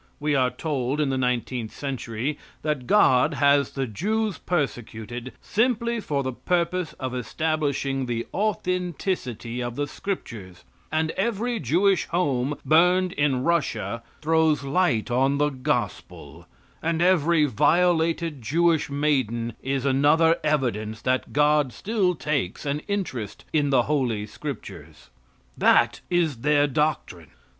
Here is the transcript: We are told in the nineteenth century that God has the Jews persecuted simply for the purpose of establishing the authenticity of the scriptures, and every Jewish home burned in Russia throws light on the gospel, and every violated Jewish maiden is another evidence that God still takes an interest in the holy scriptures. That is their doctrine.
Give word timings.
We 0.19 0.33
are 0.33 0.49
told 0.49 0.99
in 0.99 1.09
the 1.11 1.17
nineteenth 1.19 1.69
century 1.71 2.39
that 2.63 2.87
God 2.87 3.35
has 3.35 3.69
the 3.73 3.85
Jews 3.85 4.39
persecuted 4.39 5.31
simply 5.43 5.99
for 5.99 6.23
the 6.23 6.33
purpose 6.33 6.93
of 6.93 7.13
establishing 7.13 8.07
the 8.07 8.25
authenticity 8.33 9.61
of 9.61 9.75
the 9.75 9.85
scriptures, 9.85 10.63
and 10.91 11.11
every 11.11 11.59
Jewish 11.59 12.07
home 12.07 12.55
burned 12.65 13.11
in 13.13 13.43
Russia 13.43 14.01
throws 14.23 14.63
light 14.63 15.11
on 15.11 15.37
the 15.37 15.49
gospel, 15.49 16.47
and 16.81 16.99
every 16.99 17.45
violated 17.45 18.41
Jewish 18.41 18.89
maiden 18.89 19.53
is 19.61 19.85
another 19.85 20.37
evidence 20.43 21.03
that 21.03 21.31
God 21.31 21.71
still 21.71 22.15
takes 22.15 22.65
an 22.65 22.79
interest 22.87 23.45
in 23.53 23.69
the 23.69 23.83
holy 23.83 24.25
scriptures. 24.25 25.11
That 25.55 26.01
is 26.09 26.37
their 26.37 26.65
doctrine. 26.65 27.29